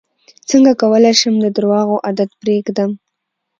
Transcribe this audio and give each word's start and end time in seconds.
څنګه 0.49 0.71
کولی 0.81 1.13
شم 1.19 1.35
د 1.41 1.45
درواغو 1.55 2.03
عادت 2.05 2.29
پرېږدم 2.41 2.91